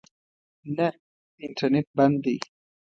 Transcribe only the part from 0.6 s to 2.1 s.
نه، انټرنېټ